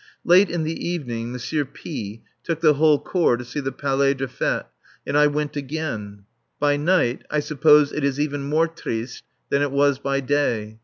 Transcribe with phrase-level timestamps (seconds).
[0.25, 1.65] Late in the evening M.
[1.73, 4.65] P took the whole Corps to see the Palais des Fêtes,
[5.05, 6.23] and I went again.
[6.59, 10.79] By night I suppose it is even more "triste" than it was by day.